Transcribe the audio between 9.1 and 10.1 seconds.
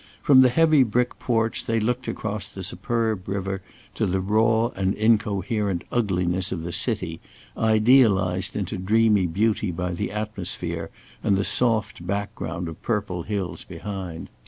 beauty by